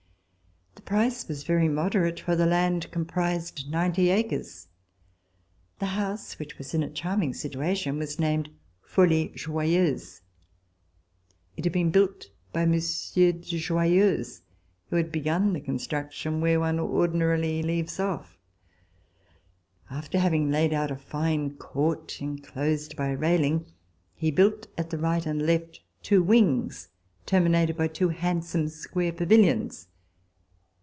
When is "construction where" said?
15.61-16.59